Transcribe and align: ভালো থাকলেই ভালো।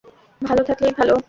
ভালো 0.41 0.61
থাকলেই 0.63 0.93
ভালো। 0.97 1.15